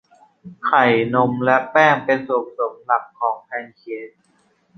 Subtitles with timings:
[0.65, 4.09] ไข่นมและแป้งเป็นส่วนผสมหลักของแพนเค้ก